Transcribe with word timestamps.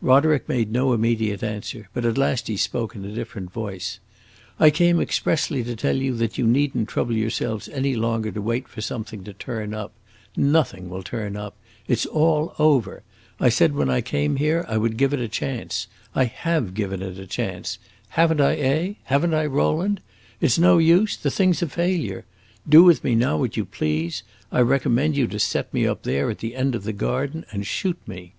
Roderick 0.00 0.48
made 0.48 0.70
no 0.70 0.92
immediate 0.92 1.42
answer; 1.42 1.88
but 1.92 2.04
at 2.04 2.16
last 2.16 2.46
he 2.46 2.56
spoke 2.56 2.94
in 2.94 3.04
a 3.04 3.10
different 3.12 3.50
voice. 3.52 3.98
"I 4.60 4.70
came 4.70 5.00
expressly 5.00 5.64
to 5.64 5.74
tell 5.74 5.96
you 5.96 6.14
that 6.18 6.38
you 6.38 6.46
need 6.46 6.76
n't 6.78 6.88
trouble 6.88 7.16
yourselves 7.16 7.68
any 7.68 7.96
longer 7.96 8.30
to 8.30 8.40
wait 8.40 8.68
for 8.68 8.80
something 8.80 9.24
to 9.24 9.32
turn 9.32 9.74
up. 9.74 9.90
Nothing 10.36 10.88
will 10.88 11.02
turn 11.02 11.36
up! 11.36 11.56
It 11.88 11.98
's 11.98 12.06
all 12.06 12.54
over! 12.60 13.02
I 13.40 13.48
said 13.48 13.74
when 13.74 13.90
I 13.90 14.02
came 14.02 14.36
here 14.36 14.64
I 14.68 14.76
would 14.78 14.96
give 14.96 15.12
it 15.12 15.18
a 15.18 15.26
chance. 15.26 15.88
I 16.14 16.26
have 16.26 16.74
given 16.74 17.02
it 17.02 17.18
a 17.18 17.26
chance. 17.26 17.80
Have 18.10 18.32
n't 18.32 18.40
I, 18.40 18.54
eh? 18.54 18.92
Have 19.06 19.26
n't 19.26 19.34
I, 19.34 19.46
Rowland? 19.46 20.00
It 20.40 20.50
's 20.52 20.60
no 20.60 20.78
use; 20.78 21.16
the 21.16 21.28
thing 21.28 21.54
's 21.54 21.60
a 21.62 21.68
failure! 21.68 22.24
Do 22.68 22.84
with 22.84 23.02
me 23.02 23.16
now 23.16 23.36
what 23.36 23.56
you 23.56 23.64
please. 23.64 24.22
I 24.52 24.60
recommend 24.60 25.16
you 25.16 25.26
to 25.26 25.40
set 25.40 25.74
me 25.74 25.88
up 25.88 26.04
there 26.04 26.30
at 26.30 26.38
the 26.38 26.54
end 26.54 26.76
of 26.76 26.84
the 26.84 26.92
garden 26.92 27.44
and 27.50 27.66
shoot 27.66 27.98
me." 28.06 28.34